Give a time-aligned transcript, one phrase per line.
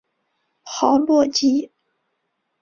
[0.63, 1.69] 豪洛吉。